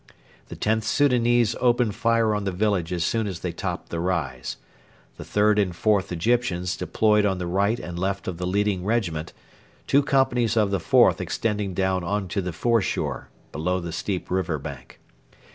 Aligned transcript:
The 0.47 0.55
Xth 0.55 0.81
Soudanese 0.87 1.55
opened 1.61 1.93
fire 1.93 2.33
on 2.33 2.43
the 2.43 2.51
village 2.51 2.91
as 2.91 3.03
soon 3.03 3.27
as 3.27 3.41
they 3.41 3.51
topped 3.51 3.89
the 3.89 3.99
rise. 3.99 4.57
The 5.17 5.23
3rd 5.23 5.61
and 5.61 5.73
4th 5.73 6.11
Egyptians 6.11 6.75
deployed 6.75 7.23
on 7.23 7.37
the 7.37 7.45
right 7.45 7.79
and 7.79 7.99
left 7.99 8.27
of 8.27 8.39
the 8.39 8.47
leading 8.47 8.83
regiment, 8.83 9.31
two 9.85 10.01
companies 10.01 10.57
of 10.57 10.71
the 10.71 10.79
4th 10.79 11.21
extending 11.21 11.75
down 11.75 12.03
on 12.03 12.27
to 12.29 12.41
the 12.41 12.51
foreshore 12.51 13.29
below 13.51 13.79
the 13.79 13.91
steep 13.91 14.31
river 14.31 14.57
bank. 14.57 14.99